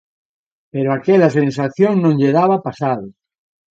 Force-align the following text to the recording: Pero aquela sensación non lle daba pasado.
Pero 0.73 0.89
aquela 0.91 1.33
sensación 1.39 1.93
non 2.03 2.13
lle 2.19 2.31
daba 2.39 2.57
pasado. 2.67 3.07